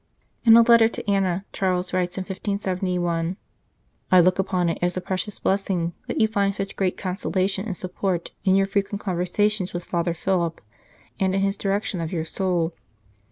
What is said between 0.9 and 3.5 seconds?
Anna, Charles writes in 1571:"